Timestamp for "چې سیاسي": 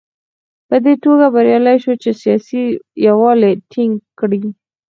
2.03-2.63